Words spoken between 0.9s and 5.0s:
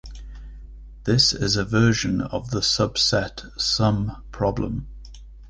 This is a version of the subset sum problem.